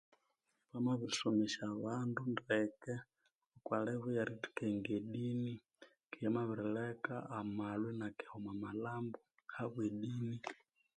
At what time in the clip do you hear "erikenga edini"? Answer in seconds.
4.23-5.51